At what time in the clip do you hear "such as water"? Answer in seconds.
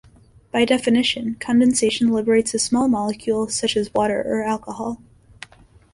3.49-4.19